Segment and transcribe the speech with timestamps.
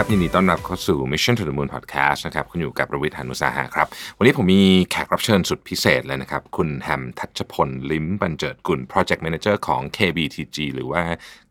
[0.00, 3.86] ครับ ยินดีต้อนรับเข้าสู่ Mission to the Moon Podcast นะครับ คุณอยู่กับประวิทยานุสาหะครับ
[4.18, 11.02] วันนี้ผมมีแขกรับเชิญสุดพิเศษเลยนะครับ คุณแฮมทัชพล ลิมบันเจิดกุล Project Manager ของ KBTG หรือว่า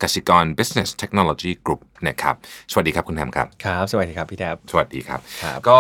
[0.02, 2.36] กสิกร Business Technology Group นะครับ
[2.72, 5.80] สวัสดีครับคุณแฮมครับ ครับ สวัสดีครับพี่แทบสวัสดีครับครับก็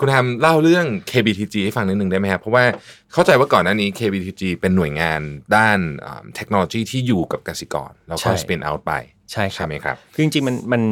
[0.00, 2.64] คุณแฮมเล่าเรื่อง KBTG ให้ฟังนิดนึงได้ไหมครับ เพราะว่า
[3.12, 5.20] เข้าใจว่าก่อนหน้านี้ KBTG เป็นหน่วยงาน
[5.56, 5.78] ด้าน
[6.36, 8.94] เทคโนโลยีที่อยู่กับกสิกร แล้วก็ spin out ไป
[9.32, 10.82] ใช่ครับไหมครับคือจริงๆมันมัน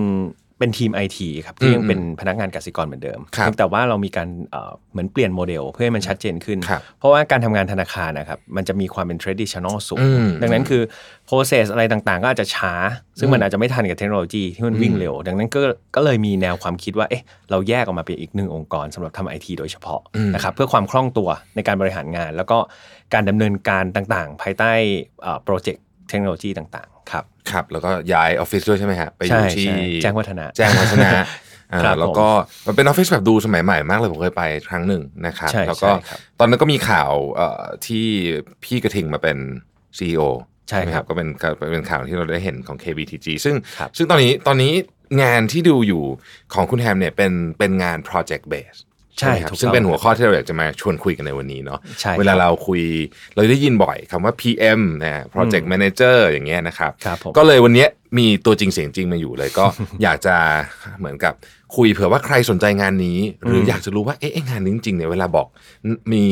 [0.60, 10.82] เป็นทีมไอทีครับที่ยังเป็นพนักงานกสิกรเหมือนเดิมครับเพียงแต่ว่าเรามีการเอ่อเหมือนเปลี่ยนโมเดลเพื่อให้มันชัดเจนขึ้นครับเพราะว่าการทำงานธนาคารนะครับมันจะมีความเป็น traditional สูงอืมดังนั้นคือ
[11.28, 12.72] process อะไรต่างๆ ก็อาจจะช้า
[13.18, 15.60] ซึ่งมันอาจจะไม่ทันกับเทคโนโลยีที่มันวิ่งเร็ว ดังนั้นก็
[15.96, 20.00] ก็เลยมีแนวความคิดว่าเอ๊ะเราแยกออกมาเป็นอีกหนึ่งองค์กรสำหรับทำไอทีโดยเฉพาะ
[20.34, 22.58] นะครับเพื่อความคล่องตัวในการบริหารงาน แล้วก็
[23.14, 24.72] การดำเนินการต่างๆ ภายใต้
[25.44, 31.10] โปรเจกต์ เทคโนโลยีต่างๆ ครับ ครับ แล้วก็ย้ายออฟฟิศด้วยใช่ไหมฮะไปอยู่ใช่ที่ใช่แจ้งวัฒนะ แจ้งวัฒนะ
[31.72, 32.28] อ่าครับแล้วก็
[32.66, 38.06] มันเป็นออฟฟิศแบบดูสมัยใหม่มากเลยผมเคยไปครั้งหนึ่งนะครับใช่แล้วก็ใช่ครับตอนนั้นก็มีข่าวเอ่อที่
[38.64, 39.38] พี่กระทิงมาเป็น
[39.98, 40.22] CEO
[40.68, 44.72] ใช่ไหมครับก็เป็นก็เป็นข่าวที่เราได้เห็นของ KBTG ซึ่งครับซึ่งตอนนี้ตอนนี้
[45.22, 46.04] งานที่ดูอยู่
[46.54, 48.78] ของคุณแฮมเนี่ยเป็นเป็นงาน project base
[49.20, 52.82] ใช่ไหมครับถูกต้องซึ่งเป็นหัวข้อที่เราอยากจะมาชวนคุยกันในวันนี้เนาะใช่ครับเวลาเราคุย
[53.34, 57.86] เราได้ยินบ่อยคำว่า PM นะ project manager อย่างเงี้ยนะครับครับผมก็เลยวันนี้
[58.18, 59.66] มีตัวจริงเสียงจริงมาอยู่เลยก็
[60.02, 60.36] อยากจะ
[60.98, 61.34] เหมือนกับ
[61.76, 65.46] คุยเผื่อว่าใครสนใจงานนี้ หรืออยากจะรู้ว่าเอ๊ะเอ๊ะงานนี้จริงๆเนี่ยเวลาบอก
[66.12, 66.22] มี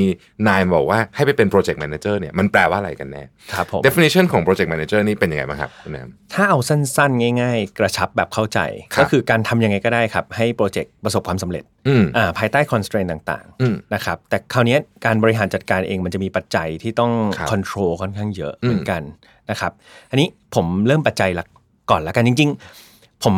[0.48, 3.22] นายบอกว่าให้ไปเป็น project manager เนี่ยมันแปลว่าอะไรกันแน่
[3.52, 8.60] ครับผม definition ของ project manager นี่เป็นยังไงบ้างครับคุณแอมถ้าเอาสั้นๆ ง่าย ๆ กระชับแบบเข้าใจ
[8.94, 19.02] ครับก็คือการทำยังไงก็ได้ครับ ให้โปรเจกต์ประสบความสำเร็จอืมอ่าภายใต้ constraint ต่างอืมๆนะครับแต่คราวนี้การบริหารจัดการเองมันจะมีปัจจัยที่ต้องครับ control ค่อนข้างเยอะเหมือนกัน
[19.50, 19.72] นะครับ
[20.10, 21.48] อันนี้ผมเริ่มปัจจัยหลัก
[21.90, 22.50] ก่อนแล้วกันจริง
[22.88, 23.36] ๆ ผม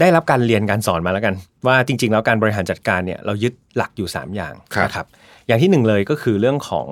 [0.00, 1.34] ได้รับการเรียนการสอนมาแล้วกัน
[1.66, 5.06] ว่าจริง ๆ แล้วการบริหารจัดการเนี่ยเรายึดหลักอยู่ 3 อย่างครับนะครับ
[5.46, 6.88] อย่างที่หนึ่งเลยก็คือเรื่องของ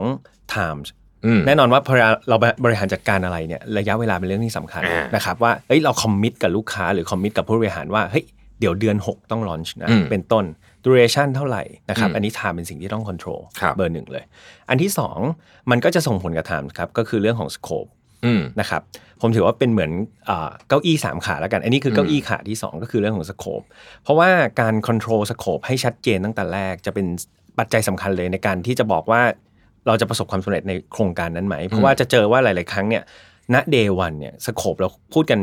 [0.54, 0.88] times
[1.26, 1.94] อืมแน่นอนว่าพอ
[2.28, 8.24] เราบริหารจัดการอะไรเนี่ยระยะเวลาเป็นเรื่องที่สำคัญอ่านนะครับว่าเอ้ยเราคอมมิตกับลูกค้าหรือคอมมิตกับผู้บริหารว่าเฮ้ย
[8.60, 10.44] เดี๋ยวเดือน 6 ต้องลอนช์นะอืมเป็นต้น
[10.84, 14.24] duration เท่าไหร่นะครับอืมอันนี้ time เป็นสิ่งที่ต้อง control ครับเบอร์หนึ่งเลย
[14.68, 14.90] อันที่
[15.30, 18.05] 2 มันก็จะส่งผลกับ time ครับก็คือเรื่องของ scope อืม
[18.60, 18.82] นะครับ
[19.20, 19.90] ผมถือว่าเป็นเหมือน
[20.26, 23.62] เอ่อเก้าอี้3ขาแล้วกัน อันนี้คือเก้าอี้ขาที่ 2 ก็คือเรื่องของสโคป
[24.02, 27.06] เพราะว่าการค o n t r o l สโคปให้ชัดเจนตั้งแต่แรกจะเป็น
[27.58, 29.22] ปัจจัยสำคัญเลยในการที่จะบอกว่า
[29.86, 33.02] เราจะประสบความสำเร็จในโครงการนั้นไหม เพราะว่าจะเจอว่าหลาย ๆ ครั้งเนี่ย
[33.54, 35.40] ณ day one เนี่ย scope เราพูดกัน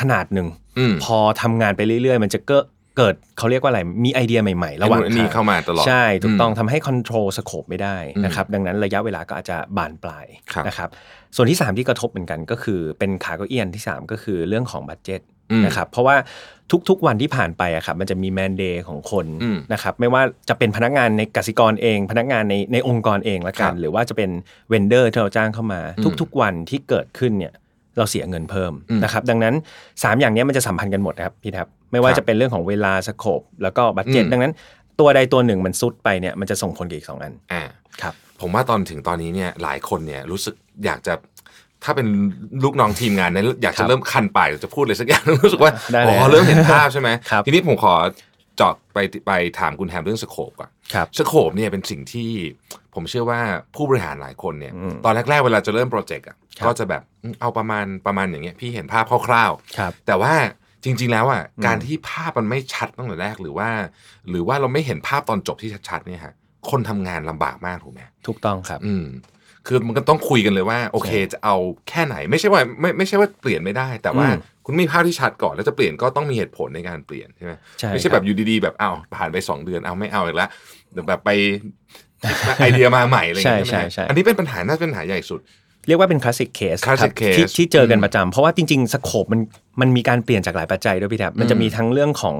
[0.00, 0.48] ขนาดหนึ่ง
[0.78, 2.64] อืมพอทำงานไปเรื่อย ๆ มันจะเกิด
[2.96, 10.88] เกิดเขาเรียกว่าอะไร มีไอเดียใหม่ๆ ระหว่างไอ้นู่นไอ้นี่ทเข้ามาตลอด ใช่ ถูกต้องอืมทำให้ control scope ไม่ได้นะครับ ดังนั้นระยะเวลาก็อาจจะบานปลายครับนะครับ
[11.36, 16.16] ส่วนที่ 3 ที่กระทบเหมือนกันก็คือเป็นขาเก้าอี้อันที่ 3 ก็คือเรื่องของ budget อืมนะครับ เพราะว่า
[16.88, 24.30] ทุกๆวันที่ผ่านไปอะครับมันจะมี man-day ของคนอืมนะครับไม่ว่าจะเป็นพนักงานในกสิกรเอง พนักงานในในองค์กรเองละกันครับหรือว่าจะเป็น
[24.70, 27.52] vendor ที่เราจ้างเข้ามาอืมทุกๆวันที่เกิดขึ้นเนี่ย
[27.98, 29.54] เราเสียเงินเพิ่มอืมนะครับดังนั้น
[29.86, 34.52] 3 อย่างเนี้ยมันจะสัมพันธ์กันหมดนะครับพี่แท็บไม่ว่าครับจะเป็นเรื่องของเวลา scope แล้วก็ budget อืมดังนั้น
[35.00, 37.62] ตัวใดตัวหนึ่งมันทรุดไปเนี่ยมันจะส่งผลกับอีกสองอันอ่า
[38.02, 40.54] ครับผมว่าตอนถึงตอนนี้เนี่ยหลายคนเนี่ยรู้สึก
[40.86, 41.14] อยากจะ
[41.84, 42.08] ถ้าเป็น
[42.64, 47.94] ลูกน้องทีมงานเนี่ยอยากจะครับเริ่มคันปากอยากจะพูดเลยสักอย่างรู้สึกว่าได้เลยอ๋อเริ่มเห็นภาพใช่ไหมครับทีนี้ผมขอ
[48.56, 52.30] เจาะไปไปถามคุณแฮมเรื่อง scope ก่อนครับ scope เนี่ยเป็นสิ่งที่
[52.94, 53.40] ผมเชื่อว่า
[53.74, 60.34] ผู้บริหารหลายคนเนี่ยอืมตอนแรกๆ เวลาจะเริ่มโปรเจกต์อะครับก็จะแบบอืมเอาประมาณประมาณอย่างเงี้ยพี่เห็นภาพคร่าวๆครับแต่ว่า
[60.84, 63.68] จริง ๆ แล้วอะอืมการที่ภาพมันไม่ชัดตั้งแต่แรกหรือว่า
[64.30, 66.34] หรือว่าเราไม่เห็นภาพตอนจบที่ชัดๆเนี่ยฮะ
[66.70, 69.06] คนทำงานลำบากมากถูกไหมถูกต้องครับ อืม
[69.66, 71.56] คือมันก็ต้องคุยกันเลยว่า โอเคจะเอา
[71.88, 80.50] แค่ไหน ไม่ใช่ว่าไม่ไม่ใช่ว่าเปลี่ยนไม่ได้ แต่ว่าอืมคุณมีภาพที่ชัดก่อนแล้วจะเปลี่ยนก็ต้องมีเหตุผลในการเปลี่ยนใช่ไหมใช่ไม่ใช่คแบรับบอยู่ดีๆแบบอ้าวผ่านไปสองเดือนเอาไม่เอาอีกแล้ว
[80.92, 81.30] เดี๋ยวแบบไป
[82.58, 85.40] ไอเดียมาใหม่อะไรอย่างเงี้ยใช่ไหมใช่ใช่อันนี้เป็นปัญหาน่าจะเป็นปัญหาใหญ่สุด
[85.86, 89.40] เรียกว่าเป็นคลาสสิกเคส classic ที่ case ที่เจอกันอืมประจำเพราะว่าจริง ๆ scope มัน
[89.80, 92.36] มันมีการเปลี่ยนจากหลายปัจจัยด้วยพี่แทบมันจะมีทั้งเรื่องของ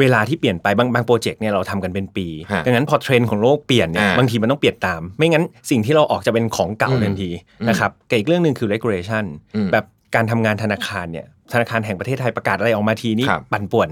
[0.00, 7.30] เวลาที่เปลี่ยนไปบางบางโปรเจกต์เนี่ยเราทำกันเป็นปีฮะดังนั้นพอเทรนด์ของโลกเปลี่ยนเนี่ยอ่าบางทีมันต้องเปลี่ยนตาม ไม่งั้นสิ่งที่เราออกจะเป็นของเก่าอืมทันที
[7.68, 9.24] นะครับกับอีกเรื่องหนึ่งคือ regulation
[9.56, 9.84] อืมแบบ
[10.14, 13.88] การทำงานธนาคารเนี่ยธนาคารแห่งประเทศไทยประกาศอะไรออกมาทีนี่ครับปั่นป่วน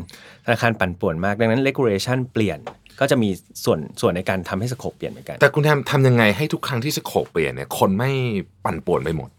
[0.46, 2.58] ธนาคารปั่นป่วนมากดังนั้น regulation เปลี่ยน
[3.00, 3.30] ก็จะมี
[3.64, 8.10] ส่วนส่วนในการทำให้สโคปเปลี่ยนเหมือนกันแต่คุณแฮมทำยังไงให้ทุกครั้งที่สโคปเปลี่ยนเนี่ยคนไม่
[8.64, 9.30] ปั่นป่วนไปหมด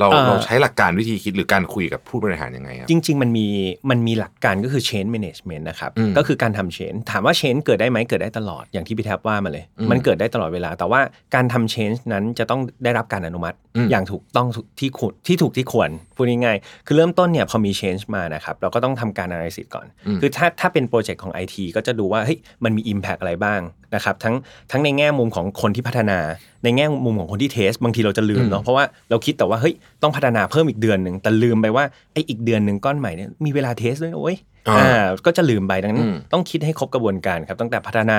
[0.00, 3.46] เราเอ่อเราใช้หลักการวิธีคิดหรือการคุยกับผู้บริหารยังไงครับจริง ๆ มันมี
[3.90, 11.00] มันมีหลักการก็คือ change management นะครับอืมก็คือการทำ change ถามว่า change เกิดได้ไหมเกิดได้ตลอดอย่างที่พี่แทบว่ามาเลยอืมมันเกิดได้ตลอดเวลา แต่ว่า
[11.34, 14.46] การทำ change นั้นจะต้องได้รับการอนุมัติ อืมอย่างถูกต้อง
[14.80, 19.86] ที่ควรที่ถูกที่ควรพูดง่ายๆคือเริ่มต้นเนี่ยพอมี change มานะครับเราก็ต้องทำการ analysis ก่อน
[20.20, 23.60] คือถ้าถ้าเป็นโปรเจกต์ของ IT ก็จะดูว่าเฮ้ยมันมี impact อะไรบ้าง
[23.94, 24.34] นะครับทั้ง
[24.70, 26.18] ทั้งในแง่มุมของคนที่พัฒนา
[26.64, 34.36] ในแง่มุมของคนที่เทสบางทีเราจะลืมเนาะเพราะว่าเราคิดแต่ว่าเฮ้ยต้องพัฒนาเพิ่มอีกเดือนหนึ่งแต่ลืมไปว่าไอ้อีกเดือนหนึ่งก้อนใหม่เนี่ยมีเวลาเทสด้วยนะโอ้ย
[34.68, 38.18] อ่าอ่าก็จะลืมไปดังนั้นอืมต้องคิดให้ครบกระบวนการครับ ตั้งแต่พัฒนา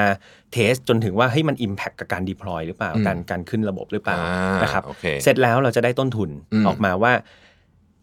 [0.54, 7.14] เทสจนถึงว่าเฮ้ยมัน impact กับการ deploy หรือเปล่าอืมการการขึ้นระบบหรือเปล่าอ่านนะครับโอเคเสร็จแล้วเราจะได้ต้นทุนอืมออกมาว่า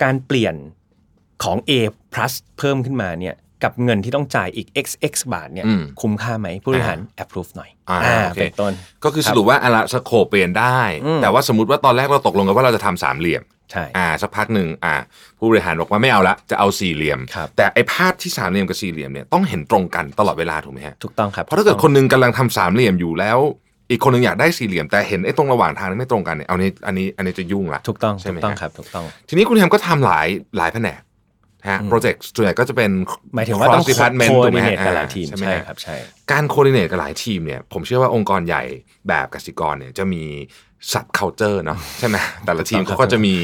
[0.02, 0.54] การเปลี่ยน
[1.44, 1.72] ของ A
[2.14, 8.72] plus เพิ่มขึ้นมาเนี่ย กับเงินที่ต้องจ่ายอีก xx บาทเนี่ยอืมคุ้มค่าไหมผู้บริหาร approve หน่อยอ่าอ่าโอเคเป็นต้น
[9.04, 14.94] ก็คือสรุปว่าอะไรสโคปเปลี่ยนได้อืมแต่ว่าสมมติว่าตอนแรกเราตกลงกันว่าเราจะทำสามเหลี่ยมใช่อ่าสักพักหนึ่งอ่า
[15.38, 23.38] ผู้บริหารบอกว่าไม่เอาละจะเอาสี่เหลี่ยมครับแต่ไอ้ภาพที่สามเหลี่ยมกับสี่เหลี่ยมเนี่ยต้องเห็นตรงกันตลอดเวลาถูกไหมฮะถูกต้องครับเพราะถ้าเกิดคนหนึงกำลังทำสามเหลี่ยมอยู่แล้ว
[23.90, 30.26] อีกคนหนึงอยากได้สี่เหลี่ยมแต่เห็นไอ้ตรงระหว่างทางนั้นไม่ตรงกันเนี่ยเอานี้อันนี้อันนี้จะยุ่งละถูกต้องใช่ถูไหมกต้องฮะครับถูกต้อง ทีนี้คุณแฮมก็ทำหลาย
[30.58, 31.04] หลายแผนกนะ
[31.68, 32.90] ฮะอืมโปรเจกต์ส่วนใหญ่ก็จะเป็น
[33.34, 35.96] หมายถึงว่าต้อง cross department โคถูกไหมดิเนฮะตกับหลายอ่ทีมใช่ไหมใช่ฮะครับใช่
[36.30, 38.62] การโคดิเนตกับหลายทีมเนี่ยผมเชื่อว่าองค์กรใหญ่
[39.08, 40.22] แบบกสิกรเนี่ยจะมี
[40.92, 43.34] สับ culture เนาะใช่ไหมแต่ละทีมถูกต้องเขาก็จะมี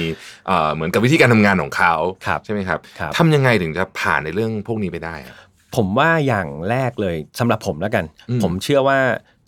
[0.46, 1.94] เอ่อเหมือนกับวิธีการทำงานของเขา
[2.26, 5.34] ครับใช่ไหมครับครับทำยังไงถึงจะผ่านในเรื่องพวกนี้ไปได้อะ
[5.76, 8.98] ผมว่าอย่างแรกเลยสำหรับผมแล้วกันอืมผมเชื่อว่า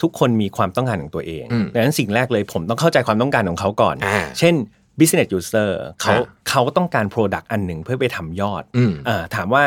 [0.02, 4.54] ทุกคนมีความต้องการของตัวเองอืมดังนั้นสิ่งแรกเลยผมต้องเข้าใจความต้องการของเขาก่อนอ่าเช่น
[5.00, 5.70] business user
[6.02, 9.62] เขาอ่าเขาต้องการ product อันหนึ่งเพื่อไปทำยอดอืมอ่าถามว่า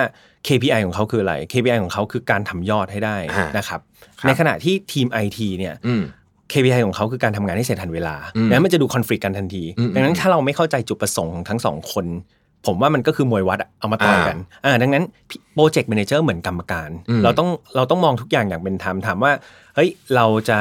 [0.47, 3.79] KPI ของเขาคืออะไร KPI ของเขาคือการทำยอดให้ได้อ่านะครับ
[4.19, 6.03] ครับ ในขณะที่ทีม IT เนี่ยอืม
[6.51, 12.05] KPI ของเขาคือการทำงานให้เสร็จทันเวลาอืมดังนั้นมันจะดู conflict กันทันทีอืมดังนั้นถ้าเราไม่เข้าใจจุดประสงค์ของทั้งสองคน
[12.67, 15.03] ผมว่ามันก็คือมวยวัดอะเอามาต่อยกันอ่าดังนั้น
[15.53, 19.31] project manager เหมือนกรรมการอืมเราต้องเราต้องมองทุกอย่างอย่างเป็นธรรมถามว่า
[19.75, 20.59] เฮ้ยเราจะ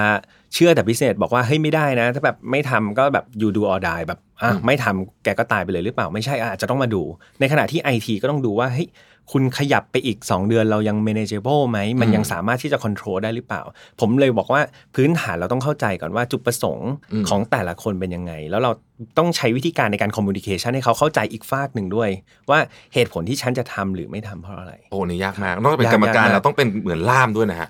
[0.55, 7.03] เชื่อแต่ business บอกว่าเฮ้ยไม่ได้นะ ถ้าแบบไม่ทำก็แบบ you do or die แบบ อะไม่ทำแกก็ตายไปเลยหรือเปล่าไม่ใช่อะอาจจะต้องมาดู
[7.41, 8.89] ในขณะที่ IT ก็ต้องดูว่าเฮ้ย
[9.33, 13.62] คุณขยับไปอีก 2 เดือนเรายัง manageable ไหม มันยังสามารถที่จะ control ได้หรือเปล่า
[14.00, 14.61] ผมเลยบอกว่า
[14.94, 18.71] พื้นฐานเราต้องเข้าใจก่อนว่าจุดประสงค์อืมของแต่ละคนเป็นยังไง แล้วเรา
[19.19, 22.10] ต้องใช้วิธีการในการ communication ให้เขาเข้าใจอีกฝากหนึ่งด้วย
[22.50, 22.58] ว่า
[22.94, 27.69] เหตุผลที่ฉันจะทำหรือไม่ทำเพราะอะไร โอ้นี่ยากมาก นอกจากเป็นกรรมการยากมากเราต้องเป็นเหมือนล่ามด้วยนะฮะ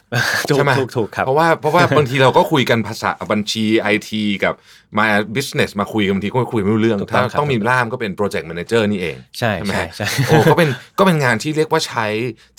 [0.50, 4.54] ถูกใช่ไหมถูกถูกครับเพราะว่าเพราะว่าบางทีเราก็คุยกันภาษาบัญชีไอทีกับ
[4.98, 5.06] มา
[5.36, 10.68] business มาคุยกันบางทีก็คุยไม่รู้เรื่องถูกต้ถ้าองครับต้องมีล่ามก็เป็น project manager นี่เองใช่ไหมใช่ฮะใช่โอ้ก็เป็น
[10.98, 12.06] ก็เป็นงานที่เรียกว่าใช้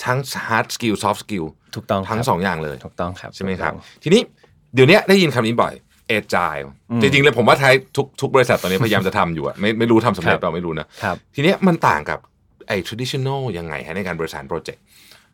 [0.05, 0.17] ทั้ง
[0.47, 4.21] hard skill soft skill ถูกต้องทั้งครับสองอย่างเลยถูกต้องครับใช่ไหมครับถูกต้องทีนี้
[4.75, 5.73] เดี๋ยวนี้ได้ยินคำนี้บ่อย
[6.17, 12.19] agile อืมจริงๆเลยผมว่าไทยทุกทุกบริษัทตอนนี้พยายามจะทำอยู่อะไม่ไม่รู้ทำสำเร็จครับเปล่าไม่รู้นะครับทีเนี้ยมันต่างกับ
[12.67, 14.81] ไอ้ traditional ยังไงฮะในการบริหารโปรเจกต์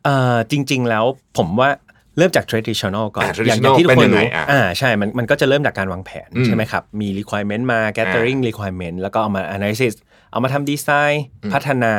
[0.04, 1.04] เอ่อจริง ๆ แล้ว
[1.38, 1.70] ผมว่า
[2.18, 9.94] เริ่มจาก traditional ก่อนอ่าอย่าง traditional ที่ทุกเป็นคนยังไงรู้อะอ่าใช่มันมันก็จะเริ่มจากการวางแผนอืมใช่ไหมครับ มี requirement มา gathering requirement แล้วก็เอามา analysis
[10.32, 11.92] เอามาทำดีไซน์ พัฒนา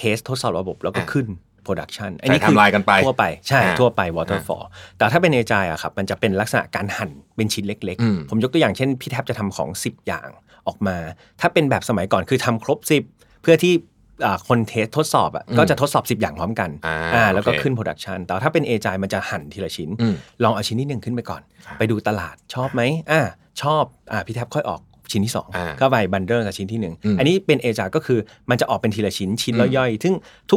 [0.00, 1.26] test ทดสอบระบบแล้วก็อ่าขึ้น
[1.68, 4.64] production ใช้ไทม์ไลน์กันไปทั่วไปใช่อ่าทั่วไป waterfall
[4.98, 10.28] แต่ถ้าเป็น agile อะครับมันจะเป็นลักษณะการหั่นเป็นชิ้นเล็กอืมๆผมยกตัวอย่างเช่นพี่แทบจะทำของ 10 อย่าง
[10.66, 10.96] ออกมา
[11.40, 12.78] ถ้าเป็นแบบสมัยก่อนคือทำครบ
[13.10, 13.74] 10 เพื่อที่
[14.24, 21.42] อ่าคนเทสทดสอบอะก็จะทดสอบ 10 อย่างพร้อมกันอ่าอ่าแล้วก็โอเคขึ้น production แต่ถ้าเป็น a g i มันจะหั่นทีละชิ้นอืมลองเอาชิ้นที่หนึ่งขึ้นไปก่อน
[21.78, 23.22] ไปดูตลาดชอบไหมอ่า
[23.62, 24.80] ชอบอ่าพี่แทบค่อยออก
[25.12, 28.18] ชิ้นที่อ่า2ก็ไปบันเดอร์กับชิ้นที่อืม1อันนี้เป็น a g i ก็คือ
[28.50, 30.14] มันจะออกเป็นทีละชิ้นชิ้นละย่อยซึ่ง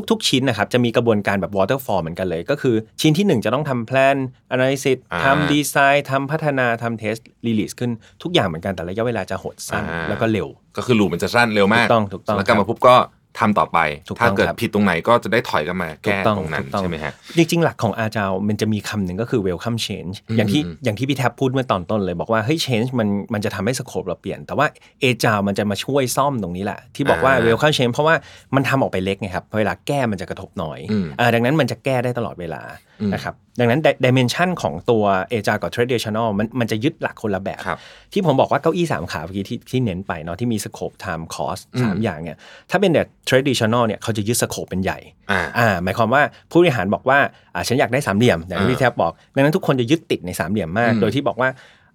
[0.09, 4.17] ทุก ๆ ชิ้นนะครับจะมีกระบวนการแบบ waterfall เหมือนกันเลย ก็คือชิ้นที่ 1 จะต้องทำ plan
[4.53, 7.91] analysis อ่าทำดีไซน์ทำพัฒนาทำ test release ขึ้น
[8.23, 12.95] ทุกอย่างเหมือนกันแต่ระยะเวลาจะหดสั้นอ่าแล้วก็เร็ว ก็คือลูปมันจะสั้นเร็วมากถูกต้องถูกต้องแล้วกลับครัมาบปุ๊บก็
[13.39, 24.65] ทำต่อไปถูกต้องถ้าเกิดครับผิดตรงไหนก็จะได้ถอยกลันมาถูแก้กต้องตรงนั้นถูกต้องใช่ไหมฮะ จริงๆ หลักของอาจาวมันจะมีคำหนึ่งก็คือ welcome change อย่างที่อืมอย่างที่พี่แทบพูดเมื่อตอนต้นเลยบอกว่าเฮ้ย change มันมันจะทำให้สโคปเราเปลี่ยน แต่ว่า
[25.09, 28.15] agile มันจะมาช่วยซ่อมตรงนี้แหละ ที่บอกว่าอ่า welcome change เพราะว่า
[28.55, 37.79] มันทำออกไปเล็กไงครับเวลาแก้มันจะกระทบน้อยอืมอ่าดังนั้นมันจะแก้ได้ตลอดเวลาอืม นะครับดังนั้น dimension ของตัว agile กับ traditional มันมันจะยึดหลักคนละแบบครับ
[38.13, 42.37] ที่ผมบอกว่าเก้าอี้สามขาเมื่อกี้ที่ที่เน้นไปเนาะที่มี scope time cost สามอืมอย่างเนี่ย
[42.69, 44.99] ถ้าเป็นแบบ traditional เนี่ยเขาจะยึด scope เป็นใหญ่
[45.31, 47.19] อ่าอ่าหมายความว่าผู้บริหารบอกว่า
[47.55, 51.49] อ่าฉันอยากได้สามเหลี่ยมอย่างที่พี่แทบบอกดังนั้นทุกคนจะยึดติดในสามเหลี่ยมมากอืมโดยที่บอกว่า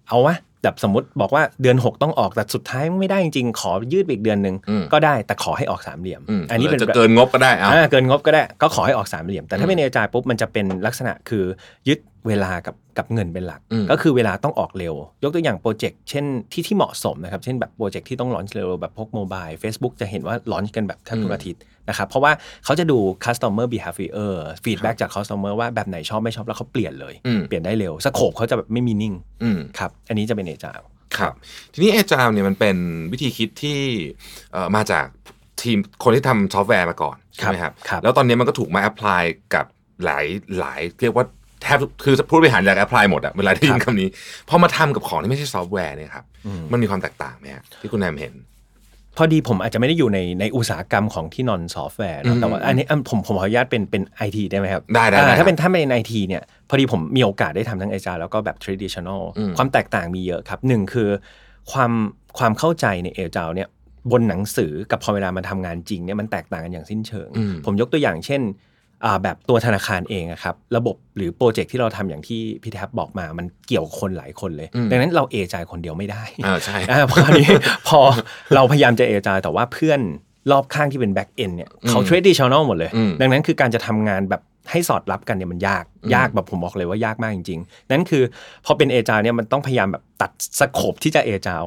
[0.07, 0.35] เอาวะ
[0.65, 11.43] แบบสมมติบอกว่าเดือน 6 ต้องออกแต่สุดท้ายไม่ได้จริงๆ ขอยืดไปอีกเดือนหนึ่งอืมก็ได้แต่ขอให้ออกสามเหลี่ยมอืมอันนี้เป็นจะเกินงบก็ได้เอาอ่าเกินงบก็ได้ก็ขอให้ออกสามเหลี่ยม แต่ถ้าเป็นเอจายปุ๊บมันจะเป็นลักษณะคือ
[11.87, 22.31] ยึดเวลากับกับเงินเป็นหลักอืมก็คือเวลาต้องออกเร็ว ยกตัวอย่างโปรเจกต์เช่นที่ที่เหมาะสมนะครับ เช่นแบบโปรเจกต์ที่ต้อง launch เร็วแบบพวก mobile Facebook จะเห็นว่า launch กันแบบแทบทุกอาทิตย์นะครับเพราะว่า
[22.65, 30.77] เขาจะดู customer behavior feedback จาก customer ว่าแบบไหนชอบไม่ชอบแล้วเขาเปลี่ยนเลยอืมเปลี่ยนได้เร็ว scope เขาจะแบบไม่มีนิ่งอืมครับอันนี้จะเป็น Agile
[31.17, 31.33] ครับ
[31.73, 32.77] ทีนี้ Agile เนี่ยมันเป็น
[33.11, 33.79] วิธีคิดที่
[34.53, 35.05] เอ่อมาจาก
[35.61, 39.23] ทีมคนที่ทำซอฟต์แวร์มาก่อนใช่ไหมครับครับแล้วตอนนี้มันก็ถูกมา apply
[39.55, 39.65] กับ
[40.05, 40.25] หลาย
[40.59, 41.25] หลายเรียกว่า
[41.61, 44.09] แทบคือผู้บริหารอยาก apply หมดอะเวลาได้ยินคำนี้
[44.49, 46.25] พอมาทำกับของที่ไม่ใช่ซอฟต์แวร์เนี่ยครับ
[46.71, 48.33] มันมีความแตกต่างไหมฮะที่คุณแอมเห็น
[49.17, 61.09] พอดีผมอาจจะไม่ได้อยู่ในในอุตสาหกรรมของที่ non-software อืมแต่ว่าอันนี้อันผมผมขออนุญาตเป็นเป็นไอทีได้ไหมครับ ได้ได้อ่าได้ถ้าเป็นถ้าเป็นไอทีเนี่ย พอดีผมมีโอกาสได้ทำทั้ง a อจาแล้วก็แบบ traditional อืมความแตกต่างมีเยอะครับหนึ่งคือ
[61.71, 61.91] ความ
[62.37, 63.67] ความเข้าใจใน Agile เนี่ย
[64.11, 68.73] บนหนังสือกับพอเวลามาทำงานจริงเนี่ยมันแตกต่างกันอย่างสิ้นเชิงอืมผมยกตัวอย่างเช่นอ่า
[69.23, 77.47] แบบตัวธนาคารเองอะครับระบบหรือโปรเจกต์ที่เราทำอย่างที่พี่แท็บบอกมามันเกี่ยวกับคนหลายคนเลยอืมดังนั้นเรา Agile คนเดียวไม่ได้อ่าใช่อ่าพอนี้
[77.87, 77.99] พอ
[78.55, 79.99] เราพยายามจะ Agile แต่ว่าเพื่อน
[80.51, 85.83] รอบข้างที่เป็น back-end เนี่ยเขาอืม traditional หมดเลยอืมดังนั้นคือการจะทำงานแบบให้สอดรับกันเนี่ยมันยาก
[86.15, 88.23] ยากแบบผมบอกเลยว่ายากมากจริง ๆ นั่นคือ
[88.65, 91.57] พอเป็น Agile เนี่ยมันต้องพยายามแบบตัด scope ที่จะ Agile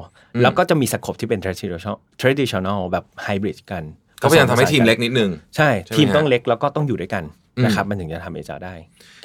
[0.43, 3.85] แล้วก็จะมี scope ที่เป็น traditional traditional แบบไฮบริดกัน
[4.21, 7.25] ก็พยายามทำให้ทีมเล็กนิดนึง ใช่ใช่ไหมทีมฮะต้องเล็กแล้วก็ต้องอยู่ด้วยกัน
[7.57, 8.75] อืมนะครับมันถึงจะทำเอจาได้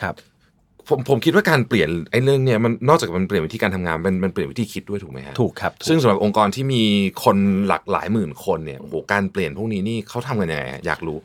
[0.02, 0.16] ครับ
[0.90, 6.84] ผมผมคิดว่าการเปลี่ยนไอ้เรื่องเนี่ยมันนอกจากมันเปลี่ยนวิธีการทำงานมันมันเปลี่ยนวิธีคิดด้วยถูกไหมฮะถูกครับถูกซึ่งสำหรับองค์กรที่มี
[7.24, 11.18] คนหลักหลายหมื่นคนเนี่ยโอ้โหการเปลี่ยนพวกนี้นี่เขาทำกันยังไงฮะอยากรู้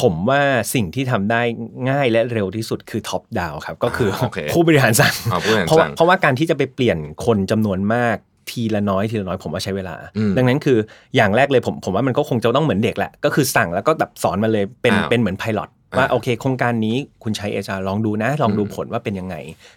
[0.00, 0.42] ผมว่า
[0.74, 1.42] สิ่งที่ทำได้
[1.90, 8.16] ง่ายและเร็วที่สุดคือท็อปดาวครับก็คืออ่าโอเคผู้บริหารสั่งอ่าผู้บริหารเพราะว่าสั่งเพราะว่าการที่จะไปเปลี่ยนคนจำนวนมาก
[8.50, 10.78] ทีละน้อยทีละน้อยผมว่าใช้เวลาอืมดังนั้นคือ
[11.16, 19.36] อย่างแรกเลยผมผมว่ามันก็คงจะต้องเหมือนเด็กแหละ ก็คือสั่งแล้วก็แบบสอนมาเลยเป็นอ้าวเป็นเหมือนไพลอตว่าอ่าโอเค โครงการนี้คุณใช้เอจาลองดูนะ ลองดูอืมผลว่าเป็นยังไง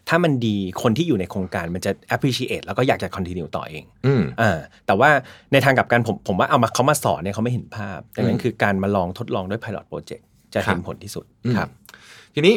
[0.10, 4.58] ถ้ามันดีคนที่อยู่ในโครงการมันจะ appreciate แล้วก็อยากจะ continue ต่อเองอืมอ่า
[4.88, 5.10] แต่ว่า
[5.52, 11.70] ในทางกลับกันผมผมว่าเอามาเขามาสอนเนี่ยเขาไม่เห็นภาพดังนั้นคือการมาลองทดลองด้วย pilot project จะเห็นครับผลที่สุดอืมครับ
[12.34, 12.56] ทีนี้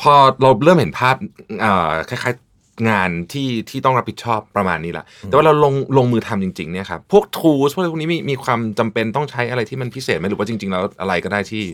[0.00, 1.14] พอเราเริ่มเห็นภาพ
[1.60, 2.45] เอ่อคล้ายๆ
[2.90, 11.64] งานที่ที่ต้องรับผิดชอบประมาณนี้ละแต่ว่าเราลงลงมือทำจริงๆเนี่ยครับพวก tools พวกนี้มีมีความจำเป็นต้องใช้อะไรที่มันพิเศษไหมหรือว่าจริง ๆ แล้วอะไรก็ได้ที่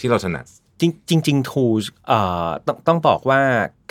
[0.00, 0.44] ที่เราถนัด
[0.80, 3.40] จริงจริงๆ tools เอ่อต้องต้องบอกว่า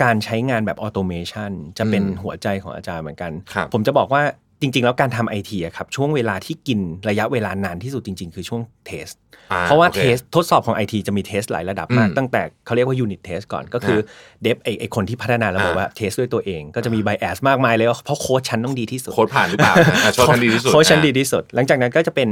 [0.03, 4.21] การใช้งานแบบ automation จะเป็นอืมหัวใจของ Agile เหมือนกันครับผมจะบอกว่า
[4.61, 9.26] จริง ๆ แล้วการทำไอทีอะครับช่วงเวลาที่กินระยะเวลานานที่สุดจริง ๆ คือช่วง test อ่
[9.65, 13.99] เพราะว่าโอเค test ทดสอบของ IT จะมี test หลายระดับมากอืมตั้งแต่เขาเรียกว่า unit test ก่อนก็คือ
[14.43, 19.73] เดฟไอไอคนที่พัฒนาระบบอ่าว่าเทสด้วยตัวเอง ก็จะมี bias มากมายเลยว่าเพราะโค้ดชั้นต้องดีที่สุด โค้ดผ่านหรือเปล่า
[20.03, 22.29] อะโค้ดชั้นดีที่สุดโค้ดชั้นอะดีที่สุด หลังจากนั้นก็จะเป็น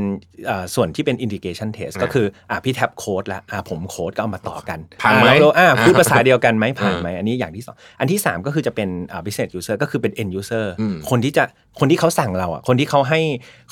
[0.48, 11.44] เอ่อส่วนที่เป็น integration test อ่าก็คืออะพี่แท็บโค้ดแล้วอะผมโค้ดก็เอามาต่อกันผ่านไหมอะเราอะอ่าพูดภาษาเดียวกันไหมผ่านอ่าไหมอันนี้อย่างที่สองอันที่สามก็คือจะเป็นอ่า business user ก็คือเป็น end user อืมคนที่จะ
[11.80, 13.20] คนที่เขาสั่งเราอะคนที่เขาให้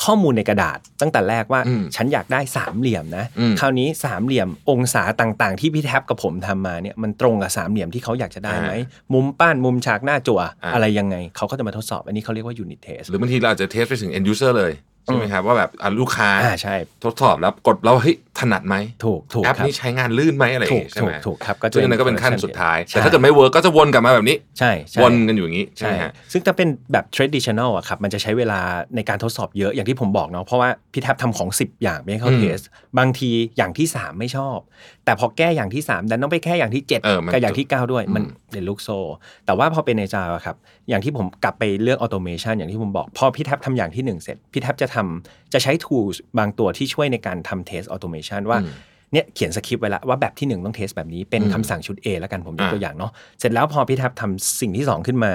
[0.04, 8.74] ข้อมูลในกระดาษตั้งแต่แรกว่าอืมฉันอยากได้สามเหลี่ยมนะอืมคราวนี้สามเหลี่ยมองศาต่างๆ ที่พี่แท็บกับผมทำมาเนี่ยมันตรงกับสามเหลี่ยมที่เขาอยากจะได้ไหม
[9.14, 14.74] มุมป้านมุมฉากหน้าจั่วอ่าอะไรยังไงเขาก็จะมาทดสอบ อันนี้เขาเรียกว่า unit test หรือบางทีเราอาจจะ test ไปถึง end user เลย
[15.06, 18.76] ใช่ไหมครับว่าแบบอะลูกค้าอ่าใช่ทดสอบแล้วกดแล้วเฮ้ย ถนัดไหม
[19.06, 28.60] ถูกถูกแอปครับนี้ใช้งานลื่นไหมอะไรอย่างถูกงี้ใช่ไหมถูกถูกครับก็จะซึ่งอันนั้นก็เป็นขั้นสุดท้ายใช่แต่ถ้าเกิดไม่ work ก็จะวนกลับมาแบบนี้ ใช่ใช่วนกันอยู่อย่างนี้ใช่ใช่ไหมฮะซึ่งถ้าเป็นแบบ traditional อะครับมันจะใช้เวลา
[28.96, 32.60] ในการทดสอบเยอะอย่างที่ผมบอกเนาะเพราะว่าพี่แทบทำของ 10 อย่างไม่ให้เข้าอืม test
[32.98, 34.58] บางทีอย่างที่ 3 ไม่ชอบ
[35.06, 39.00] แต่พอแก้อย่างที่ 3 ดันต้องไปแก้อย่างที่เออมัน7กับอย่างที่ 9 ด้วยอืมมันเป็นลูกโซ่
[39.46, 40.56] แต่ว่าพอเป็นในจาครับ
[40.90, 48.74] อย่างที่ผมกลับไปเรื่อง automation อย่างที่ผมบอกพอพี่แทบทำอย่างที่ 1 เสร็จพี่แทบจะทำ จะใช้ tools บางตัวที่ช่วยในการทำ test automation ว่าอืม
[49.14, 55.32] เนี่ยเขียนสคริปต์ไว้แล้วว่าแบบที่ 1 ต้อง test แบบนี้เป็นอืมคำสั่งชุด A แล้วกันผมยกอ่าตัวอย่างเนาะเสร็จแล้วพอพี่แทบทำสิ่งที่ 2 ขึ้นมา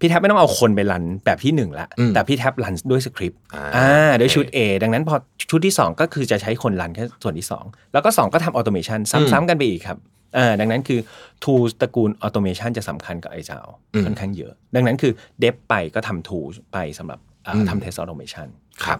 [0.00, 5.16] พี่แทบไม่ต้องเอาคนไป run แบบที่ 1 ละอืมแต่พี่แทบ run ด้วยสคริปต์อ่าอ่าด้วยโอเคชุด A ดังนั้นพอ
[5.50, 9.00] ชุดที่ 2 ก็คือจะใช้คน run แค่ส่วนที่ 2 แล้วก็ 2 ก็ทำ automation
[9.32, 9.98] ซ้ำๆกันไปอีกครับ
[10.36, 11.00] อ่าดังนั้นคือ
[11.44, 13.60] tools ตระกูล automation จะสำคัญกับ Agile
[13.94, 17.29] อืมค่อนข้างเยอะ ดังนั้นคือ dev ไปก็ทำ tools ไปสำหรับอ่าอืม
[17.70, 18.48] ทำ test automation
[18.84, 18.98] ครับ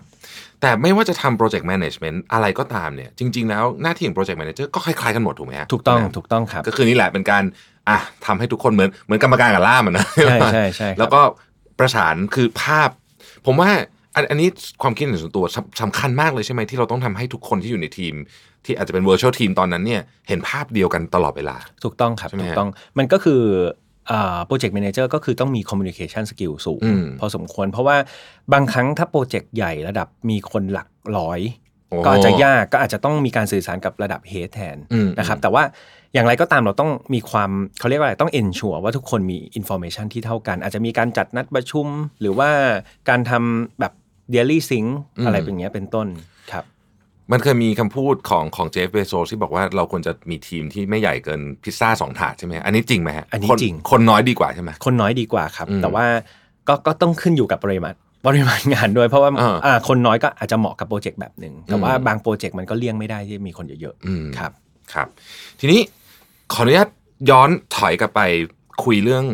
[0.61, 7.43] แต่ไม่ว่าจะทำ project management อะไรก็ตามเนี่ย จริง ๆ แล้วหน้าที่ของ project manager ก็คล้ายๆกันหมดถูกไหมฮะถูกต้องนะถูกต้องครับ ก็คือนี่แหละเป็นการ
[7.89, 11.21] อะทำให้ทุกคนเหมือนเหมือนกรรมการกับล่ามอะนะใช่ใช่ใช่ครับแล้วก็
[11.79, 12.91] ประสานคือภาพ
[13.47, 13.71] ผมว่า
[14.15, 14.49] อันอันนี้
[14.83, 18.15] ความคิดเห็นส่วนตัวสำสำคัญมากเลยใช่ไหมที่เราต้องทำให้ทุกคนที่อยู่ในทีม
[18.65, 23.41] ที่อาจจะเป็น virtual team ตอนนั้นเนี่ยเห็นภาพเดียวกันตลอดเวลา ถูกต้องครับใช่ไหมถูฮะกต้องมันก็คือ
[24.47, 27.97] project manager ก็คือต้องมีคอมมิ n นิเคชันสกิลสูงอืมพอสมควร เพราะว่า
[28.53, 31.41] บางครั้งถ้าโปรเจกต์ใหญ่ระดับมีคนหลักร้อย
[31.89, 35.63] โอ้ก็อาจจะยากก็อาจจะต้องมีการสื่อสารกับระดับ head แทนอืมนะครับ แต่ว่า
[36.15, 41.87] อย่างไรก็ตามเราต้องมีความเขาเรียกว่าอะไรต้อง ensure ว่าทุกคนมีอินโฟ a t ชันที่เท่ากัน อาจจะมีการจัดนัดประชุม
[42.21, 42.51] หรือว่า
[43.09, 43.93] การทำแบบ
[44.33, 44.85] daily sync
[45.19, 46.07] อืมอะไรเป็นอย่างเงี้ยเป็นต้น
[46.53, 46.65] ครับ
[47.33, 56.05] มันเคยมีคำพูดของของเจฟฟ์ เบโซสที่บอกว่าเราควรจะมีทีมที่ไม่ใหญ่เกินพิซซ่าสองถาดใช่ไหมอันนี้จริงไหมฮะอันนี้คนจริงคนน้อยดีกว่าใช่ไหมคนน้อยดีกว่าครับอืมแต่ว่า
[56.69, 57.95] ก็ก็ต้องขึ้นอยู่กับปริมาณ
[58.27, 64.53] ปริมาณงานด้วยเพราะว่าอ่าอ่าคนน้อยก็อาจจะเหมาะกับโปรเจกต์แบบหนึ่งแต่ว่าอืมบางโปรเจกต์มันก็เลี่ยงไม่ได้ที่มีคนเยอะอืมๆครับ
[64.93, 65.09] ครับ
[65.61, 65.81] ทีนี้
[66.53, 66.89] ขออนุญาต
[67.31, 68.21] ย้อนถอยกลับไป
[68.85, 69.25] คุยเรื่อง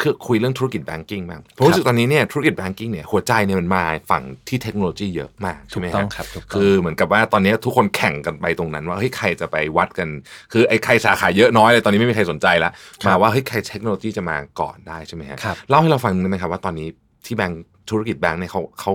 [0.00, 10.08] คือคุยเรื่องธุรกิจ banking บ้างผมรู้สึกตอนนี้เนี่ยธุรกิจ banking เนี่ยหัวใจเนี่ยมันมาฝั่งที่เทคโนโลยีเยอะมากใช่ไหมถูกต้องครับถูกต้องคือเหมือนกับว่าตอนนี้ทุกคนแข่งกันไปตรงนั้น ว่าเฮ้ยใครจะไปวัดกัน
[10.52, 12.70] คือไอ้ใครสาขาเยอะน้อยเลยตอนนี้ไม่มีใครสนใจละ
[13.06, 16.88] มาว่าเฮ้ยใครเทคโนโลยีจะมาก่อนได้ใช่ไหมฮะครับเล่าให้เราฟังนิดนึงได้ไหมครับว่าตอนนี้
[17.26, 18.92] ที่แบงก์ธุรกิจแบงก์เนี่ยเขาเขา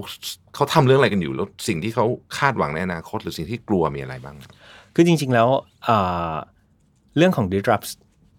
[0.56, 2.06] เขาทำเรื่องอะไรกันอยู่แล้วสิ่งที่เขา
[2.38, 4.36] คาดหวังในอนาคต หรือสิ่งที่กลัวมีอะไรบ้าง
[4.96, 5.48] คือจริง ๆแล้ว
[5.86, 5.98] เอ่
[6.30, 6.34] อ
[7.18, 7.89] เรื่องของ disrupt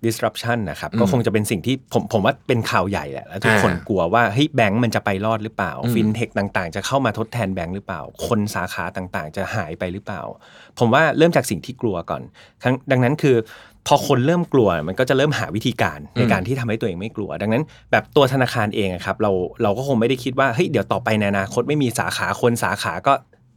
[0.07, 10.23] disruption นะครับอืมก็คงจะเป็นสิ่งที่ผมผมว่าเป็นข่าวใหญ่แหละแล้วทุกคนอ่ากลัวว่าเฮ้ยแบงก์มันจะไปรอดหรือเปล่าอืมฟินเทคต่างๆ จะเข้ามาทดแทนแบงก์หรือเปล่า คนสาขาต่างๆ จะหายไปหรือเปล่า
[10.79, 12.23] ผมว่าเริ่มจากสิ่งที่กลัวก่อน
[12.63, 13.37] ทั้งดังนั้นคือ
[13.87, 17.63] พอคนเริ่มกลัวมันก็จะเริ่มหาวิธีการในการที่ทำให้ตัวเองไม่กลัว ดังนั้น
[17.93, 23.13] แบบตัวธนาคารเองอะครับเราเราก็คงไม่ได้คิดว่าเฮ้ยเดี๋ยวต่อไปในอนาคตไม่มีสาขาคนสาขาก็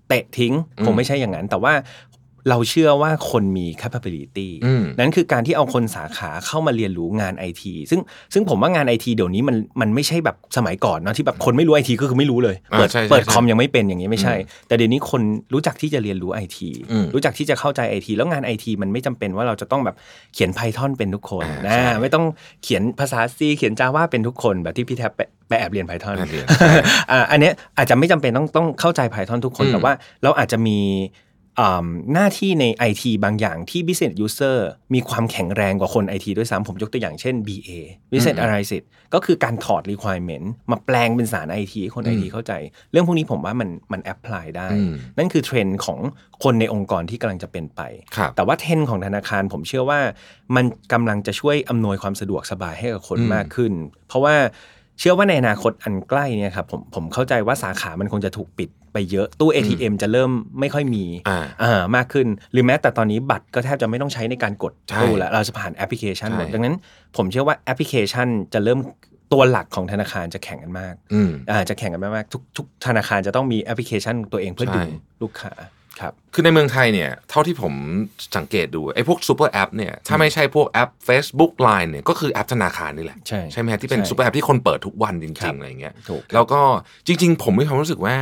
[0.07, 0.53] เตะทิ้ง
[0.86, 1.74] คงไม่ใช่อย่างนั้น แต่ว่า
[2.50, 8.01] เราเชื่อว่าคนมี capability อืมนั่นคือการที่เอาคนสาขาเข้ามาเรียนรู้งานไอทีซึ่ง
[8.33, 14.36] ซึ่งผมว่างานไอทีเดี๋ยวนี้มันมันไม่ใช่แบบสมัยก่อนเนอะที่แบบคนไม่รู้ไอทีก็คือไม่รู้เลยอ่าเปิดใช่ใช่เปิดใช่คอมยังไม่เป็นอย่างนี้ไม่ใช่
[14.67, 15.21] แต่เดี๋ยวนี้คน
[15.53, 19.95] รู้จักที่จะเรียนรู้ไอทีอืมรู้จักที่จะเข้าใจไอทีแล้วงานไอทีมันไม่จำเป็นว่าเราจะต้องแบบ
[20.33, 22.25] เขียน Python เป็นทุกคนอ่านะใช่ไม่ต้อง
[22.63, 26.45] เขียนภาษา C เขียน Java เป็นทุกคนแบบที่พี่แทบไปไปแอบเรียน Python แอบเรียน
[27.12, 29.93] อ่าอันเนี้ยอาจจะไม่จำเป็นต้องต้องเข้าใจ Python ทุกคนอืมแต่ว่า
[30.24, 31.30] เราอาจจะมีอ่า
[32.13, 34.58] หน้าที่ใน IT บางอย่างที่ Business User
[34.93, 37.70] มีความแข็งแรงกว่าคน IT ด้วยซ้ำผมยกตัวอย่างเช่น BA
[38.12, 42.53] Business Analysis ก็คือการถอด requirement มาแปลงเป็นสาร IT ให้คน IT เข้าใจ
[42.91, 46.00] เรื่องพวกนี้ผมว่ามันมัน apply ได้อืมนั่นคือเทรนด์ของ
[46.43, 47.81] คนในองค์กรที่กำลังจะเป็นไป
[48.15, 50.00] ครับแต่ว่าเทรนด์ของธนาคารผมเชื่อว่า
[50.55, 53.74] มันกำลังจะช่วยอำนวยความสะดวกสบายให้กับคนอืมมากขึ้น
[54.08, 54.36] เพราะว่า
[55.00, 66.75] เชื่อว่าในอนาคตอันใกล้เนี่ยครับผมผมเข้าใจว่าสาขามันคงจะถูกปิด ไปเยอะตู้ ATM จะเริ่มไม่ค่อยมีอ่าอ่ามากขึ้น หรือแม้แต่ตอนนี้บัตรก็แทบจะไม่ต้องใช้ในการกดใช่ตู้แล้วเราจะผ่านแอปพลิเคชันหมดใช่ดังนั้น
[67.17, 68.80] ผมเชื่อว่าแอปพลิเคชันจะเริ่ม
[69.34, 74.89] ตัวหลักของธนาคารจะแข่งกันมากอืมอ่าจะแข่งกันมากๆทุกทุกธนาคารจะต้องมีแอปพลิเคชันตัวเองเพื่อใช่ดึง
[75.21, 75.54] ลูกค้า
[76.01, 77.73] ครับคือในเมืองไทยเนี่ยเท่าที่ผม
[78.38, 86.62] สังเกตดูไอ้พวกซูเปอร์แอปเนี่ยถ้าไม่ใช่พวกแอป Facebook Line เนี่ยก็คือแอปธนาคารนี่แหละ ใช่ใช่ไหมฮะที่เป็นใช่ซูเปอร์แอปที่คนเปิดทุกวันจริงๆครัริงบอะไรอย่างเงี้ยถูกครับแล้วก็
[87.08, 88.15] จริง ๆ ผมมีความรู้สึกว่า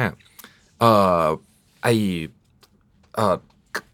[0.79, 1.23] เอ่อ
[1.83, 1.87] ไอ
[3.15, 3.35] เอ่อ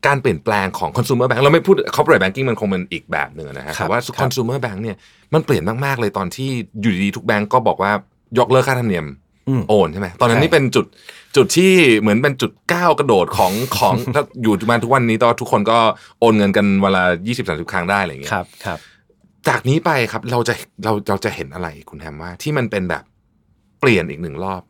[0.07, 4.97] การเปลี่ยนแปลงของ consumer bank เราไม่พูด corporate banking มันคงเป็นอีกแบบหนึ่งนะฮะครับแต่ว่าครับ consumer bank เนี่ย
[5.33, 6.49] มันเปลี่ยนมากๆเลยตอนที่
[6.81, 7.91] อยู่ดีๆทุกแบงก์ก็บอกว่า
[8.39, 9.05] ยกเลิกค่าธรรมเนียม
[9.47, 10.85] อืมโอนใช่ไหมตอนนั้นใช่นี่เป็นจุด
[11.35, 15.77] จุดที่เหมือนเป็นจุดก้าวกระโดดของของถ้าอยู่มาทุกวันนี้ตอนทุกคนก็
[16.19, 18.79] โอนเงินกันเวลา20 30ครั้งได้อะไรอย่างเงี้ยครับครับ
[19.47, 23.03] จากนี้ไปครับเราจะเราเราจะเห็นอะไรคุณแฮมว่า ที่มันเป็นแบบ
[23.79, 24.61] เปลี่ยนอีกหนึ่งรอบ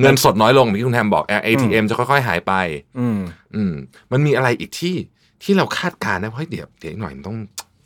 [0.00, 2.52] เงินสดน้อยลงอย่างที่คุณแฮมบอก ATM จะค่อยๆหายไป
[2.98, 3.18] อืม
[3.54, 3.72] อืม
[4.12, 4.94] มันมีอะไรอีกที่
[5.42, 7.36] ที่เราคาดการณ์นะเพราะเดี๋ยวเดี๋ยวอีกหน่อยมันต้อง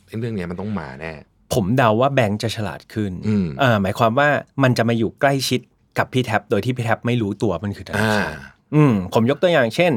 [0.07, 1.13] ไอ้เรื่องเนี้ยมันต้องมาแน่
[1.53, 4.29] ผมเดาว่าแบงค์จะฉลาดขึ้นอืมเอ่อหมายความว่า
[4.63, 5.61] มันจะมาอยู่ใกล้ชิด
[5.97, 8.33] กับพี่แท็บโดยที่พี่แท็บไม่รู้ตัวมันคือธนาคารอ่า
[8.75, 9.91] อืมผมยกตัวอย่างเช่น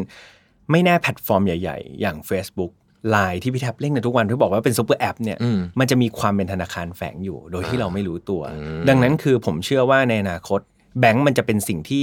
[0.71, 2.73] ไม่แน่แพลตฟอร์มใหญ่ ๆ อย่าง Facebook
[3.11, 10.61] ไลน์ที่พี่แท็บเล่นในทุกวันที่บอกว่าเป็นซูเปอร์แอปเนี่ยอืมมันจะมีความเป็นธนาคารแฝงอยู่ โดยที่เราไม่รู้ตัวอืมดังนั้นคือผมเชื่อว่าในอนาคต
[11.01, 12.03] แบงค์มันจะเป็นสิ่งที่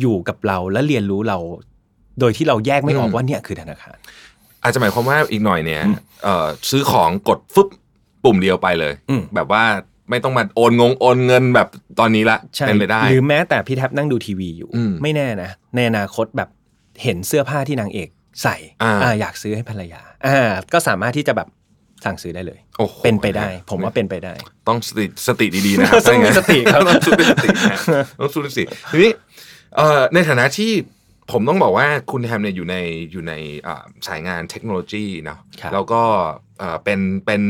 [0.00, 1.38] อยู่กับเราและเรียนรู้เรา
[2.20, 3.96] โดยที่เราแยกไม่ออกว่าเนี่ยคือธนาคาร
[4.62, 5.82] อาจจะหมายความว่าอีกหน่อยเนี่ย
[6.24, 7.68] เอ่อซื้อของกดฟึบ
[8.24, 9.64] ปุ่มเดียวไปเลยอืมแบบว่า
[10.10, 11.68] ไม่ต้องมาโอนงงโอนเงินแบบ
[12.00, 16.48] ตอนนี้ละใช่เป็นไปได้ หรือแม้แต่พี่แท็บนั่งดูทีวีอยู่อืมไม่แน่นะ ในอนาคตแบบ
[17.02, 18.08] เห็นเสื้อผ้าที่นางเอก
[18.42, 21.48] ใส่อ่าอ่าอยากซื้อให้ภรรยา อ่า ก็สามารถที่จะแบบ
[22.04, 24.34] สั่งซื้อได้เลยโอ้โหเป็นไปได้ ผมว่าเป็นไปได้
[24.68, 27.48] ต้องสติสติดีๆนะครับต้องมีสติครับต้องสู้ด้วยสติ
[27.94, 29.10] นะต้องสู้ด้วยสติทีนี้
[29.76, 30.72] เอ่อในฐานะที่
[31.32, 32.76] ผมต้องบอกว่าคุณแฮมเนี่ยอยู่ใน
[33.12, 33.34] อยู่ใน
[33.66, 36.02] อ่าสายงานเทคโนโลยีเนาะครับแล้วก็
[36.58, 37.42] เอ่อเป็นเป็น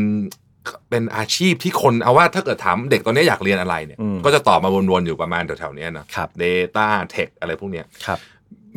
[0.91, 8.19] เป็นอาชีพที่คนเอาว่าถ้าเกิดถามเด็กตอนนี้อยากเรียนอะไรเนี่ยอืมก็จะตอบมาวนๆอยู่ประมาณแถวๆเนี้ยเนาะครับ Data Tech อะไรพวกเนี้ยครับ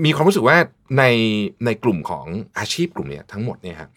[0.06, 0.58] มีความรู้สึกว่า
[0.98, 1.04] ใน
[1.66, 2.26] ในกลุ่มของ
[2.60, 3.88] อาชีพกลุ่มเนี้ยทั้งหมดเนี่ยครั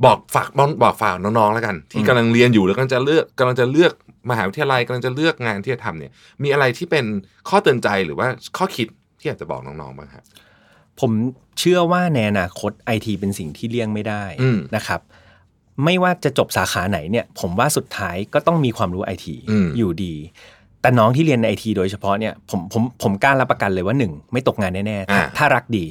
[0.00, 3.92] บบอกฝากบอกบอกฝากน้องๆแล้วกัน ที่อืมกำลังเรียนอยู่แล้วกำลังจะเลือกกำลังจะเลือก
[4.30, 7.04] มหาวิทยาลัยกำลังจะเลือกงานที่จะทำเนี่ย มีอะไรที่เป็น
[7.48, 10.24] ข้อเตือนใจหรือว่าข้อคิดที่อยากจะบอกน้องๆบ้างครับ
[11.00, 11.12] ผม
[11.58, 15.00] เชื่อว่าในอนาคตไอทีเป็นสิ่งที่เลี่ยงไม่ได้อืมนะครับ
[15.84, 20.14] ไม่ว่าจะจบสาขาไหนเนี่ย ผมว่าสุดท้ายก็ต้องมีความรู้ไอทีอืมอยู่ดี
[20.82, 25.84] แต่น้องที่เรียนในไอทีโดยเฉพาะเนี่ยผมผมผมกล้ารับประกันเลยว่าหนึ่งไม่ตกงานแน่ๆถ้าอ่าถ้ารักดี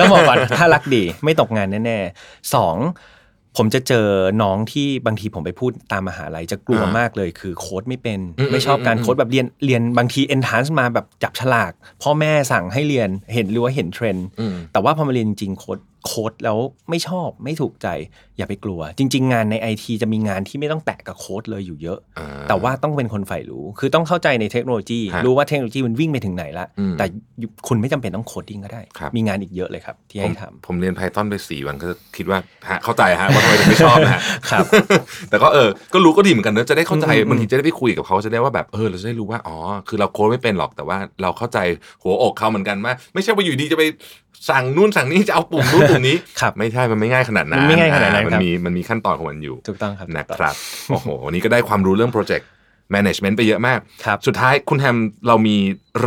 [0.00, 2.76] ต้องบอกก่อนถ้ารักดี ไม่ตกงานแน่ๆสอง
[3.56, 4.06] ผมจะเจอ
[4.42, 16.58] น้องที่บางทีผมไปพูดตามมหาลัยจะกลัวมากเลยอ่า คือโค้ดไม่เป็นอืมไม่ชอบการอืมโค้ดแบบเรียนเรียนบางที enhance มาแบบจับฉลาก พ่อแม่สั่งให้เรียนเห็นหรือว่าเห็นเทรนด์อืมแต่ว่าพอมาเรียนจริงโค้ดโค้ดแล้ว
[16.90, 17.88] ไม่ชอบไม่ถูกใจ
[18.38, 27.04] อย่าไปกลัว จริง ๆ งานในไอทีจะมีงานที่ไม่ต้องแตะกับโค้ดเลยอยู่เยอะอ่าแต่ว่าต้องเป็นคนใฝ่รู้ คือต้องเข้าใจในเทคโนโลยีฮะรู้ว่าเทคโนโลยีมันวิ่งไปถึงไหนละอืมแต่
[27.68, 34.64] คุณไม่จำเป็นต้อง coding ก็ได้ครับมีงานอีกเยอะเลยครับ ที่ผมให้ทำผมเรียน Python ไปสี่วันก็คิดว่าฮะเข้าใจฮะว่าทำไมถึงไม่ชอบนะฮะครับ
[35.30, 39.56] แต่ก็เออก็รู้ก็ดีเหมือนกันเนอะจะได้เข้าใจอืมอืมบางทีจะได้ไปคุยกับเขาจะได้ว่าแบบเออเราจะได้รู้ว่าอ๋อ
[39.88, 41.58] คือเราโค้ดไม่เป็นหรอกแต่ว่าเราเข้าใจ
[42.02, 43.84] หัวอกเขาเหมือนกันว่าไม่ใช่ว่าอยู่ดีจะไป
[44.50, 50.54] สั่งนู่นสั่งนี่จะเอาปุ่มนู่นปุ่มนี้ครับไม่ใช่มันไม่ง่ายขนาดนั้นมันไม่ง่ายขนาดนั้นอ่มัครับมีมันมีขั้นตอนของมันอยู่ถูกต้องครับนะครับ
[50.90, 52.48] โอ้โหวันนี้ก็ได้ความรู้เรื่องโปรเจกต์
[52.94, 55.56] management ไปเยอะมากครับสุดท้ายคุณแฮมเรามี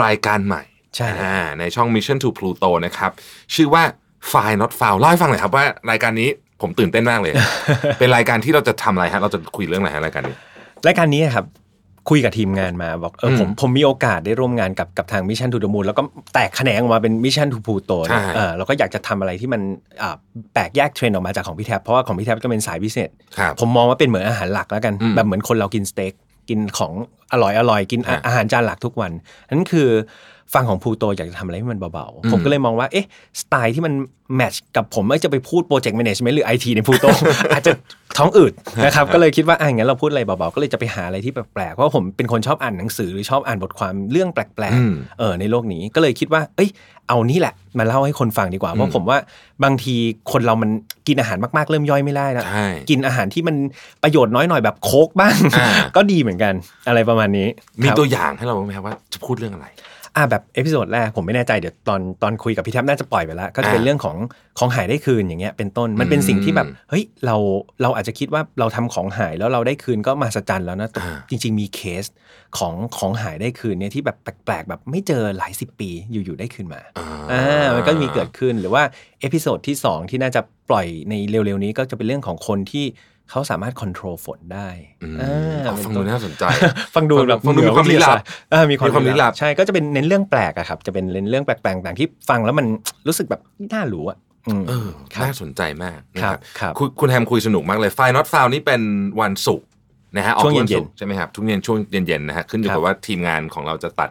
[0.04, 0.63] รายการใหม่
[0.95, 3.12] ใช่อ่าในช่อง Mission to Pluto นะครับ
[3.56, 3.84] ชื่อว่า
[4.32, 6.30] File Not Found เล่าให้ฟังหน่อยครับว่ารายการนี้
[6.62, 7.34] ผมตื่นเต้นมากเลย
[7.99, 10.36] เป็นรายการที่เราจะทำอะไรฮะเราจะคุยเรื่องอะไรฮะรายการนี้
[10.88, 11.45] รายการนี้ครับ
[12.09, 16.01] คุยกับทีมงานมาบอกเอออมผมผมมีโอกาสได้ร่วมงานกับกับทาง Mission To The Moon แล้วก็
[16.33, 18.21] แตกแขนงออกมาเป็น Mission To Pluto ใช่
[18.57, 19.61] แล้วก็อยากจะทำอะไรที่มัน
[20.01, 20.15] อ่า
[20.53, 26.13] แปลกแยกเทรนด์ออกมาจากของพี่แท็บเพราะว่าของพี่แท็บก็เป็นสายพิเศษครับผมมองว่าเป็นเหมือนอาหารหลักแล้วกันอืมแบบเหมือนคนเรากินสเต็ก
[26.49, 26.91] กินของ
[27.31, 29.11] อร่อยอร่อยกินอาฮะอาหารจานหลักทุกวัน
[29.49, 29.89] นั่นคือ
[30.53, 33.05] ฟังของพูโตอยากจะทำอะไรให้มันเบาอืมๆผมก็เลยมองว่า เอ๊ะ
[33.41, 33.93] สไตล์ที่มัน
[34.36, 37.05] แมทช์กับผมไม่จะไปพูดโปรเจกต์แมネจเมนต์หรือไอทีในพูโต
[37.53, 37.71] อาจจะ
[38.17, 38.53] ท้องอืด
[38.86, 46.69] นะครับ ก็เลยคิดว่าอะงั้นเราพูดอะไรเบาๆ ก็เลยจะไปหาอะไรที่แปลกๆ เพราะว่าผมเป็นคนชอบอ่านหนังสือหรือชอบอ่านบทความเรื่องแปลกอืมๆเออในโลกนี้ ก็เลยคิดว่า เอ้ย
[47.08, 49.17] เอานี่แหละ มาเล่าให้คนฟังดีกว่า เพอืราะมผมว่า
[49.63, 49.95] บางที
[50.31, 50.69] คนเรามัน
[51.08, 53.55] กินอาหารมากๆ เริ่มย่อยไม่ได้แล้วใช่กินอาหารที่มัน
[54.03, 56.53] ประโยชน์น้อยหน่อยแบบโค้กบ้างอ่าก็ดีเหมือนกัน
[56.88, 57.47] อะไรประมาณนี้
[57.81, 59.67] มีครับตัวอย่างให้เราไหมครับว่าจะพูดเรื่องอะไร
[60.15, 64.17] อ่าแบบ episode แรกผมไม่แน่ใจเดี๋ยวตอนตอนคุยกับพี่แท็บน่าจะปล่อยไปแล้ว ก็จะเป็นอ่าเรื่องของ
[64.60, 67.36] ของหายได้คืนอย่างเงี้ยเป็นต้นมันเป็นสิ่งที่แบบอืมเฮ้ยเรา
[67.82, 72.06] เราอาจจะคิดว่าเราทำของหายแล้วเราได้คืนก็มหัศจรรย์แล้วนะแต่อ่าจริง ๆ มีเคส
[72.58, 76.82] ของของหายได้คืนเนี่ยที่แบบแปลกๆแบบไม่เจอหลายสิบปีอยู่ๆได้คืนมา
[77.32, 78.84] อ่ามันก็มีเกิดขึ้นหรือว่า
[79.21, 82.86] episode ที่ 2 ที่น่าจะปล่อยในเร็วๆนี้ก็จะเป็นเรื่องของคนที่
[83.29, 84.67] เขาสามารถควบคุมฝนได้
[85.03, 86.43] อืมอ่าเอาฟังดูน่าสนใจ
[86.95, 88.17] ฟังดูแบบฟังดูมีความลี้ลับ
[88.51, 92.65] เออมีความมีความลี้ลับใช่ก็จะเป็นเน้นเรื่องแปลกอะครับ จะเป็นเน้นเรื่องแปลกๆต่างๆที่ฟังแล้วมัน
[93.07, 93.41] รู้สึกแบบ
[93.73, 98.81] น่ารู้อะอืมเออครับน่าสนใจมากนะคครัรับบครับณคุณแฮมคุยสนุกมากเลยไฟนอตฟาวนี่เป็น
[99.21, 99.67] วันศุกร์
[100.17, 104.09] นะฮะออกช่วงทุกวันเย็ศุนกๆร์ใช่ไหมครับทุกเย็นช่วงเย็นๆนะฮะขึ้นอยู่ครักับบว่าทีมงานของเราจะตัด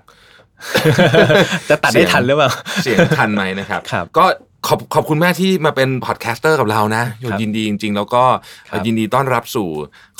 [1.70, 2.50] จะตัดได้ทันหรือเปล่า
[2.82, 4.24] เสียงทันไหมนะครับครับก็
[4.66, 8.22] ขอบขอบคุณมากที่มาเป็น podcaster กับเรานะครับยินดีจริง ๆ แล้วก็
[8.68, 9.68] ครับยินดีต้อนรับสู่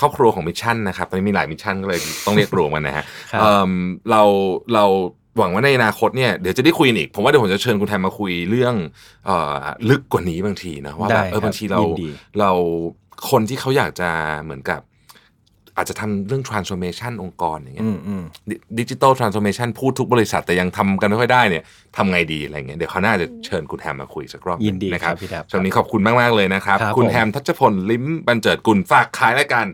[0.01, 3.71] ครอบครัวของ Mission นะครับตอนนี้มีหลาย Mission ก็เลยต้องเรียกรวมกันนะฮะครับเอิ่ม
[4.11, 4.23] เรา
[4.75, 4.85] เรา
[5.39, 8.75] หวังว่าในอนาคตเนี่ยเดี๋ยวจะได้คุยกันอีก ผมว่าเดี๋ยวผมจะเชิญคุณแทนมาคุยเรื่อง
[9.27, 12.51] เอ่อลึกกว่านี้บางทีนะว่าแบบได้เออครับบางทีเรายินดีเรา
[13.31, 14.11] คนที่เขาอยากจะ
[14.43, 14.81] เหมือนกับ
[15.77, 18.23] อาจจะทำเรื่อง transformation องค์กรอย่างเงี้ยอืมอืม
[18.79, 21.63] digital transformation พูดทุกบริษัทแต่ยังทำกันไม่ค่อยได้เนี่ย
[21.97, 29.67] ทำไงดีอะไรเงี้ยเดี๋ยวเขาวหน่าจะเชิญคุณแฮมมาคุยสักรอบยินดีนะครับครับพี่แท็บช่วงนี้ขอบคุณมาก ๆ เลยนะครับครับคุณผมแฮมทัชพลลิ้มบันเจิดกุลฝากขายรายการ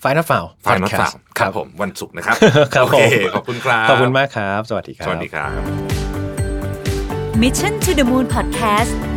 [0.00, 2.36] ไฟนอลฟาวไฟนอตฝากครับผมวันศุกร์นะครับ
[2.74, 5.60] ครับโอเคผมขอบคุณครับขอบคุณมากครับ สวัสดีครับ สวัสดีครับ
[7.42, 9.11] Mission to the Moon Podcast